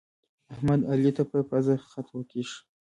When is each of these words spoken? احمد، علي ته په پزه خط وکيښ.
احمد، 0.53 0.81
علي 0.91 1.11
ته 1.17 1.23
په 1.31 1.37
پزه 1.49 1.75
خط 1.89 2.07
وکيښ. 2.13 2.49